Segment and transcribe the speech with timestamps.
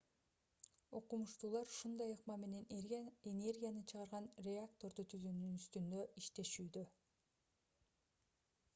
[0.99, 2.65] окумуштуулар ушундай ыкма менен
[3.33, 6.87] энергия чыгарган реакторду түзүүнүн үстүнөн иштешүүдө